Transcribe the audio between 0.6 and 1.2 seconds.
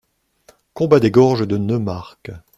Combat des